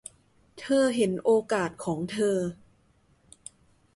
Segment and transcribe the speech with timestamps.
[0.59, 2.37] เธอเห็นโอกาสของเธอ